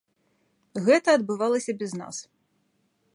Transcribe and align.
Гэта 0.87 1.09
адбывалася 1.19 1.71
без 1.83 1.91
нас. 2.03 2.17